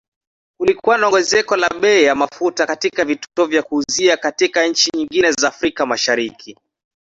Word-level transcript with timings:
Kulikuwa 0.57 0.97
na 0.97 1.07
ongezeko 1.07 1.55
la 1.55 1.69
bei 1.69 2.03
ya 2.03 2.15
mafuta 2.15 2.65
katika 2.67 3.05
vituo 3.05 3.45
vya 3.45 3.63
kuuzia 3.63 4.17
katika 4.17 4.67
nchi 4.67 4.89
nyingine 4.95 5.31
za 5.31 5.47
Afrika 5.47 5.85
Mashariki 5.85 6.57